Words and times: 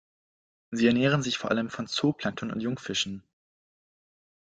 Sie 0.71 0.87
ernähren 0.87 1.21
sich 1.21 1.37
vor 1.37 1.51
allem 1.51 1.69
von 1.69 1.85
Zooplankton 1.85 2.49
und 2.51 2.61
Jungfischen. 2.61 3.21